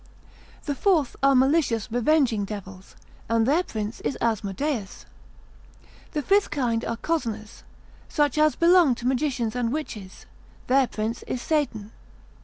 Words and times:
The 0.65 0.73
fourth 0.73 1.15
are 1.21 1.35
malicious 1.35 1.91
revenging 1.91 2.43
devils; 2.43 2.95
and 3.29 3.45
their 3.47 3.61
prince 3.61 3.99
is 4.01 4.17
Asmodaeus. 4.19 5.05
The 6.13 6.23
fifth 6.23 6.49
kind 6.49 6.83
are 6.85 6.97
cozeners, 6.97 7.61
such 8.09 8.39
as 8.39 8.55
belong 8.55 8.95
to 8.95 9.05
magicians 9.05 9.55
and 9.55 9.71
witches; 9.71 10.25
their 10.65 10.87
prince 10.87 11.21
is 11.27 11.39
Satan. 11.43 11.91